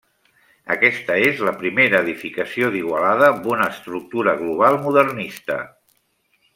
Aquesta 0.75 1.17
és 1.25 1.43
la 1.49 1.53
primera 1.59 1.99
edificació 2.07 2.71
d'Igualada 2.77 3.29
amb 3.35 3.45
una 3.57 3.71
estructura 3.77 4.37
global 4.43 4.83
modernista. 4.89 5.61